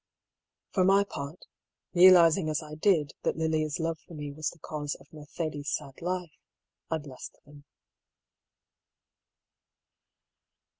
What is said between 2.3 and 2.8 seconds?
as I